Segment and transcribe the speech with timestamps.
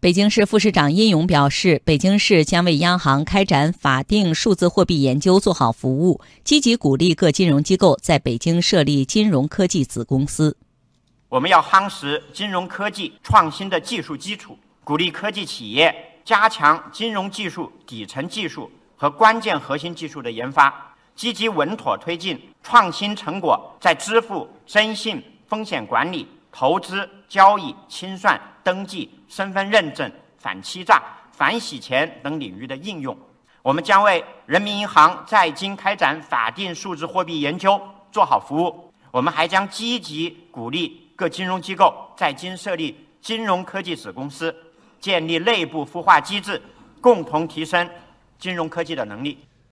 [0.00, 10.56] 北京市副市长殷勇表示，北京市将为央行开展法定数字货币研究做好服务，积极鼓励各金融机构在北京设立金融科技子公司。
[11.28, 15.92] 我们要夯实金融科技创新的技术基础，鼓励科技企业
[16.24, 26.24] 加强金融技术底层技术和关键核心技术的研发，积极稳妥推进创新成果在支付、征信、风险管理。
[26.58, 31.00] 投资、交易、清算、登记、身份认证、反欺诈、
[31.30, 33.16] 反洗钱等领域的应用，
[33.62, 38.92] 我们将为人民银行在京开展法定数字货币研究做好服务。
[39.12, 44.52] 我们还将积极鼓励各金融机构在京设立金融科技子公司，
[44.98, 46.60] 建立内部孵化机制，
[47.00, 47.88] 共同提升
[48.36, 49.38] 金融科技的能力。